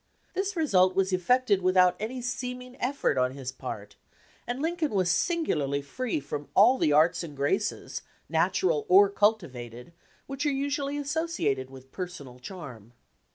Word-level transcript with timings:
This 0.33 0.55
result 0.55 0.95
was 0.95 1.13
effected 1.13 1.61
without 1.61 1.95
any 1.99 2.23
seeming 2.23 2.75
effort 2.79 3.19
on 3.19 3.33
his 3.35 3.51
part, 3.51 3.97
and 4.47 4.59
Lincoln 4.59 4.89
was 4.89 5.11
singularly 5.11 5.83
free 5.83 6.19
from 6.19 6.49
all 6.55 6.79
the 6.79 6.91
arts 6.91 7.23
and 7.23 7.37
graces, 7.37 8.01
natural 8.27 8.87
or 8.89 9.09
cultivated, 9.09 9.93
which 10.25 10.43
are 10.43 10.49
usually 10.51 10.97
associated 10.97 11.69
with 11.69 11.91
personal 11.91 12.39
charm. 12.39 12.93